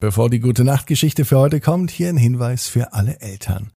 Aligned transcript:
Bevor 0.00 0.30
die 0.30 0.38
gute 0.38 0.62
Nachtgeschichte 0.62 1.24
für 1.24 1.38
heute 1.38 1.60
kommt, 1.60 1.90
hier 1.90 2.08
ein 2.08 2.16
Hinweis 2.16 2.68
für 2.68 2.92
alle 2.92 3.20
Eltern. 3.20 3.72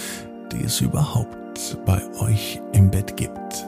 die 0.52 0.66
es 0.66 0.82
überhaupt 0.82 1.43
bei 1.86 2.02
euch 2.20 2.62
im 2.74 2.92
Bett 2.92 3.18
gibt. 3.18 3.68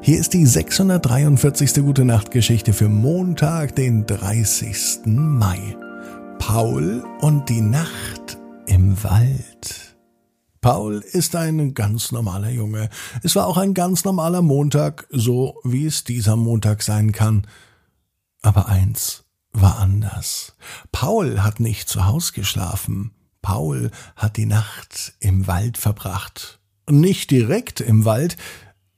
Hier 0.00 0.18
ist 0.18 0.32
die 0.32 0.46
643. 0.46 1.74
Gute 1.74 2.04
Nacht 2.04 2.30
Geschichte 2.30 2.72
für 2.72 2.88
Montag, 2.88 3.76
den 3.76 4.06
30. 4.06 5.06
Mai. 5.06 5.76
Paul 6.38 7.04
und 7.20 7.48
die 7.48 7.60
Nacht 7.60 8.38
im 8.66 9.02
Wald. 9.04 9.96
Paul 10.60 11.02
ist 11.12 11.36
ein 11.36 11.74
ganz 11.74 12.12
normaler 12.12 12.50
Junge. 12.50 12.90
Es 13.22 13.36
war 13.36 13.46
auch 13.46 13.56
ein 13.56 13.74
ganz 13.74 14.04
normaler 14.04 14.42
Montag, 14.42 15.06
so 15.10 15.58
wie 15.64 15.86
es 15.86 16.04
dieser 16.04 16.36
Montag 16.36 16.82
sein 16.82 17.12
kann. 17.12 17.46
Aber 18.42 18.68
eins 18.68 19.24
war 19.52 19.78
anders. 19.78 20.54
Paul 20.92 21.42
hat 21.42 21.60
nicht 21.60 21.88
zu 21.88 22.06
Haus 22.06 22.32
geschlafen. 22.32 23.12
Paul 23.42 23.90
hat 24.16 24.36
die 24.36 24.46
Nacht 24.46 25.14
im 25.20 25.46
Wald 25.46 25.78
verbracht. 25.78 26.59
Nicht 26.90 27.30
direkt 27.30 27.80
im 27.80 28.04
Wald, 28.04 28.36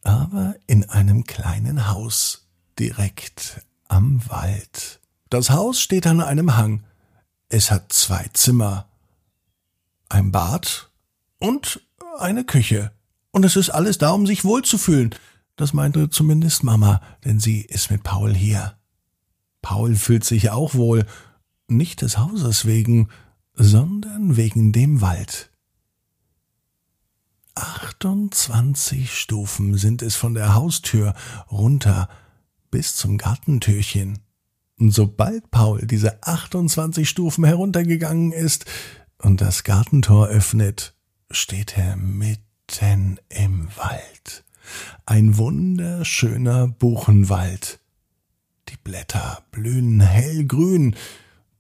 aber 0.03 0.57
in 0.67 0.89
einem 0.89 1.25
kleinen 1.25 1.89
Haus 1.89 2.49
direkt 2.79 3.61
am 3.89 4.27
Wald. 4.29 5.01
Das 5.29 5.51
Haus 5.51 5.81
steht 5.81 6.07
an 6.07 6.21
einem 6.21 6.57
Hang. 6.57 6.85
Es 7.49 7.71
hat 7.71 7.93
zwei 7.93 8.29
Zimmer, 8.33 8.89
ein 10.09 10.33
Bad 10.33 10.91
und 11.39 11.83
eine 12.19 12.45
Küche. 12.45 12.93
Und 13.31 13.45
es 13.45 13.57
ist 13.57 13.71
alles 13.71 13.99
da, 13.99 14.11
um 14.11 14.27
sich 14.27 14.45
wohlzufühlen. 14.45 15.15
Das 15.57 15.75
meinte 15.75 16.09
zumindest 16.09 16.65
Mama, 16.65 17.03
denn 17.25 17.41
sie 17.41 17.61
ist 17.61 17.91
mit 17.91 18.03
Paul 18.03 18.35
hier. 18.35 18.75
Paul 19.61 19.95
fühlt 19.97 20.25
sich 20.25 20.51
auch 20.51 20.75
wohl, 20.75 21.07
nicht 21.69 22.01
des 22.01 22.19
Hauses 22.19 22.65
wegen, 22.65 23.09
sondern 23.55 24.37
wegen 24.37 24.73
dem 24.73 25.01
Wald. 25.03 25.52
28 28.05 29.17
Stufen 29.17 29.77
sind 29.77 30.03
es 30.03 30.17
von 30.17 30.35
der 30.35 30.55
Haustür 30.55 31.15
runter 31.53 32.09
bis 32.73 32.97
zum 32.97 33.17
Gartentürchen. 33.17 34.19
Und 34.81 34.91
sobald 34.91 35.53
Paul 35.53 35.87
diese 35.87 36.21
28 36.25 37.09
Stufen 37.09 37.45
heruntergegangen 37.45 38.33
ist 38.33 38.65
und 39.19 39.41
das 39.41 39.63
Gartentor 39.63 40.27
öffnet, 40.27 40.97
steht 41.31 41.79
er 41.79 41.95
mitten 41.95 43.21
im 43.29 43.69
Wald. 43.77 44.45
Ein 45.07 45.37
wunderschöner 45.37 46.67
Buchenwald. 46.67 47.79
Die 48.69 48.79
Blätter 48.83 49.45
blühen 49.53 50.01
hellgrün, 50.01 50.97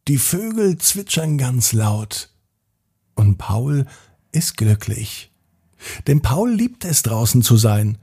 die 0.08 0.18
Vögel 0.18 0.76
zwitschern 0.78 1.38
ganz 1.38 1.72
laut. 1.72 2.30
Und 3.14 3.38
Paul 3.38 3.86
ist 4.32 4.56
glücklich. 4.56 5.31
Denn 6.06 6.22
Paul 6.22 6.52
liebt 6.52 6.84
es 6.84 7.02
draußen 7.02 7.42
zu 7.42 7.56
sein. 7.56 7.98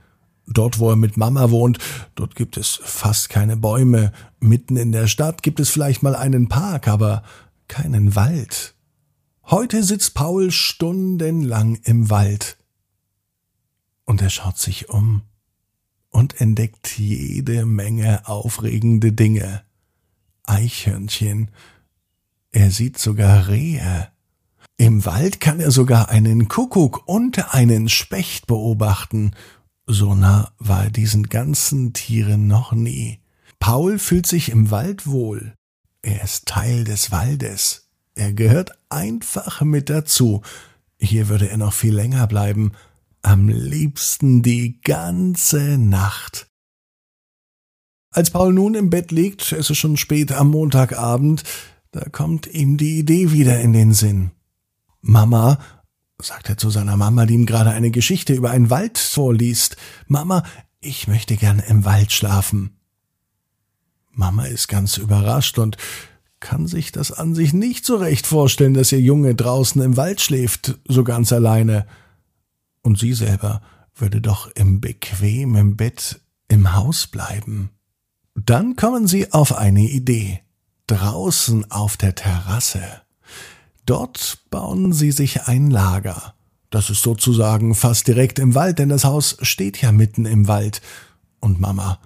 Dort, 0.48 0.80
wo 0.80 0.90
er 0.90 0.96
mit 0.96 1.16
Mama 1.16 1.52
wohnt, 1.52 1.78
dort 2.16 2.36
gibt 2.36 2.58
es 2.58 2.80
fast 2.84 3.30
keine 3.30 3.56
Bäume. 3.56 4.12
Mitten 4.40 4.78
in 4.78 4.92
der 4.92 5.08
Stadt 5.08 5.44
gibt 5.44 5.60
es 5.60 5.70
vielleicht 5.70 6.02
mal 6.02 6.16
einen 6.16 6.50
Park, 6.50 6.88
aber 6.88 7.24
keinen 7.68 8.16
Wald. 8.16 8.74
Heute 9.46 9.84
sitzt 9.84 10.16
Paul 10.16 10.52
stundenlang 10.52 11.76
im 11.84 12.10
Wald. 12.10 12.58
Und 14.06 14.22
er 14.22 14.30
schaut 14.30 14.58
sich 14.58 14.90
um 14.90 15.22
und 16.10 16.42
entdeckt 16.42 16.98
jede 16.98 17.66
Menge 17.66 18.28
aufregende 18.28 19.12
Dinge. 19.12 19.64
Eichhörnchen. 20.44 21.52
Er 22.52 22.72
sieht 22.72 22.98
sogar 22.98 23.48
Rehe. 23.48 24.10
Im 24.80 25.06
Wald 25.06 25.42
kann 25.42 25.60
er 25.60 25.72
sogar 25.72 26.08
einen 26.08 26.48
Kuckuck 26.48 27.04
und 27.06 27.54
einen 27.54 27.90
Specht 27.90 28.48
beobachten. 28.48 29.36
So 29.86 30.16
nah 30.16 30.54
war 30.58 30.86
er 30.86 30.90
diesen 30.90 31.24
ganzen 31.24 31.92
Tieren 31.92 32.48
noch 32.48 32.72
nie. 32.72 33.20
Paul 33.60 34.00
fühlt 34.00 34.26
sich 34.26 34.48
im 34.48 34.72
Wald 34.72 35.06
wohl. 35.06 35.54
Er 36.02 36.24
ist 36.24 36.46
Teil 36.46 36.86
des 36.86 37.12
Waldes. 37.12 37.90
Er 38.16 38.32
gehört 38.32 38.72
einfach 38.88 39.60
mit 39.64 39.90
dazu. 39.90 40.44
Hier 40.98 41.28
würde 41.28 41.50
er 41.50 41.58
noch 41.58 41.74
viel 41.74 41.94
länger 41.94 42.26
bleiben. 42.26 42.72
Am 43.22 43.50
liebsten 43.50 44.44
die 44.44 44.80
ganze 44.80 45.78
Nacht. 45.78 46.48
Als 48.12 48.30
Paul 48.30 48.54
nun 48.54 48.76
im 48.76 48.90
Bett 48.90 49.12
liegt, 49.12 49.52
es 49.52 49.70
ist 49.70 49.78
schon 49.78 49.98
spät 49.98 50.32
am 50.32 50.52
Montagabend, 50.52 51.44
da 51.92 52.08
kommt 52.08 52.48
ihm 52.48 52.78
die 52.78 52.98
Idee 53.00 53.34
wieder 53.34 53.60
in 53.60 53.74
den 53.74 53.94
Sinn. 53.94 54.32
Mama, 55.02 55.60
sagt 56.22 56.50
er 56.50 56.58
zu 56.58 56.70
seiner 56.70 56.98
Mama, 56.98 57.26
die 57.26 57.34
ihm 57.34 57.46
gerade 57.46 57.72
eine 57.72 57.92
Geschichte 57.92 58.34
über 58.34 58.52
einen 58.52 58.70
Wald 58.70 58.98
vorliest, 58.98 59.78
Mama, 60.08 60.44
ich 60.82 61.08
möchte 61.08 61.36
gern 61.36 61.60
im 61.60 61.86
Wald 61.86 62.12
schlafen. 62.12 62.78
Mama 64.12 64.46
ist 64.46 64.68
ganz 64.68 64.98
überrascht 64.98 65.58
und 65.60 65.78
kann 66.40 66.68
sich 66.68 66.92
das 66.92 67.12
an 67.12 67.36
sich 67.36 67.54
nicht 67.54 67.86
so 67.86 67.98
recht 67.98 68.28
vorstellen, 68.28 68.74
dass 68.74 68.92
ihr 68.92 69.02
Junge 69.02 69.36
draußen 69.36 69.82
im 69.82 69.98
Wald 69.98 70.22
schläft, 70.22 70.78
so 70.88 71.04
ganz 71.04 71.34
alleine. 71.34 71.86
Und 72.82 72.98
sie 72.98 73.14
selber 73.14 73.62
würde 73.96 74.22
doch 74.22 74.50
im 74.56 74.80
bequemen 74.80 75.76
Bett 75.76 76.22
im 76.48 76.74
Haus 76.74 77.08
bleiben. 77.08 77.72
Dann 78.36 78.76
kommen 78.78 79.08
sie 79.08 79.34
auf 79.34 79.58
eine 79.58 79.82
Idee. 79.82 80.42
Draußen 80.88 81.70
auf 81.72 81.98
der 81.98 82.16
Terrasse 82.16 83.02
Dort 83.90 84.38
bauen 84.52 84.94
sie 84.94 85.12
sich 85.12 85.48
ein 85.48 85.72
Lager. 85.72 86.36
Das 86.70 86.92
ist 86.92 87.02
sozusagen 87.02 87.74
fast 87.74 88.08
direkt 88.08 88.38
im 88.38 88.54
Wald, 88.54 88.78
denn 88.78 88.90
das 88.90 89.04
Haus 89.04 89.38
steht 89.42 89.82
ja 89.82 89.92
mitten 89.92 90.28
im 90.28 90.48
Wald. 90.48 90.84
Und 91.40 91.60
Mama, 91.60 92.00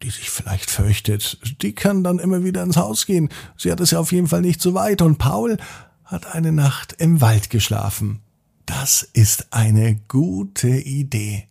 die 0.00 0.10
sich 0.10 0.30
vielleicht 0.30 0.70
fürchtet, 0.70 1.40
die 1.60 1.74
kann 1.74 2.04
dann 2.04 2.20
immer 2.20 2.44
wieder 2.44 2.62
ins 2.62 2.76
Haus 2.76 3.04
gehen. 3.04 3.30
Sie 3.56 3.72
hat 3.72 3.80
es 3.80 3.90
ja 3.90 3.98
auf 3.98 4.12
jeden 4.12 4.28
Fall 4.28 4.42
nicht 4.42 4.62
so 4.62 4.74
weit. 4.74 5.02
Und 5.02 5.18
Paul 5.18 5.56
hat 6.04 6.32
eine 6.32 6.52
Nacht 6.52 6.92
im 6.98 7.20
Wald 7.20 7.50
geschlafen. 7.50 8.20
Das 8.64 9.02
ist 9.02 9.52
eine 9.52 9.96
gute 10.06 10.68
Idee. 10.68 11.48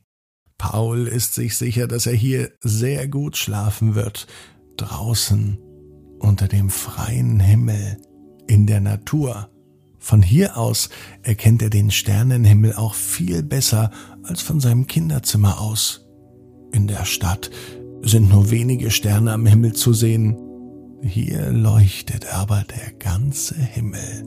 Paul 0.57 1.09
ist 1.09 1.33
sich 1.33 1.57
sicher, 1.57 1.87
dass 1.87 2.05
er 2.05 2.15
hier 2.15 2.53
sehr 2.61 3.09
gut 3.09 3.35
schlafen 3.35 3.95
wird. 3.95 4.27
Draußen, 4.77 5.57
unter 6.19 6.47
dem 6.47 6.69
freien 6.69 7.41
Himmel, 7.41 7.97
in 8.47 8.65
der 8.65 8.79
Natur. 8.79 9.49
Von 10.03 10.21
hier 10.21 10.57
aus 10.57 10.89
erkennt 11.21 11.61
er 11.61 11.69
den 11.69 11.89
Sternenhimmel 11.89 12.73
auch 12.73 12.93
viel 12.93 13.41
besser 13.41 13.89
als 14.23 14.41
von 14.41 14.59
seinem 14.59 14.85
Kinderzimmer 14.85 15.61
aus. 15.61 16.05
In 16.73 16.87
der 16.87 17.05
Stadt 17.05 17.49
sind 18.01 18.27
nur 18.27 18.51
wenige 18.51 18.91
Sterne 18.91 19.31
am 19.31 19.45
Himmel 19.45 19.71
zu 19.71 19.93
sehen. 19.93 20.37
Hier 21.01 21.51
leuchtet 21.51 22.33
aber 22.33 22.65
der 22.65 22.91
ganze 22.99 23.55
Himmel. 23.55 24.25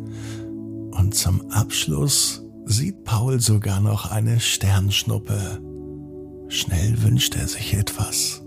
Und 0.93 1.15
zum 1.15 1.51
Abschluss 1.51 2.43
sieht 2.65 3.05
Paul 3.05 3.39
sogar 3.39 3.81
noch 3.81 4.11
eine 4.11 4.41
Sternschnuppe. 4.41 5.61
Schnell 6.49 7.03
wünscht 7.03 7.37
er 7.37 7.49
sich 7.49 7.75
etwas. 7.75 8.43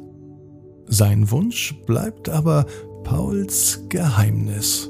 Sein 0.87 1.29
Wunsch 1.29 1.75
bleibt 1.85 2.27
aber 2.27 2.65
Pauls 3.03 3.81
Geheimnis. 3.87 4.89